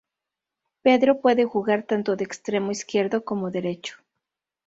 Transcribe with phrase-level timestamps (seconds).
[0.81, 3.97] Pedro puede jugar tanto de extremo izquierdo como derecho.